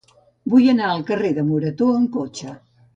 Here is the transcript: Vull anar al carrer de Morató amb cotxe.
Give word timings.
Vull 0.53 0.69
anar 0.73 0.89
al 0.95 1.05
carrer 1.11 1.31
de 1.39 1.47
Morató 1.53 1.93
amb 2.01 2.15
cotxe. 2.21 2.61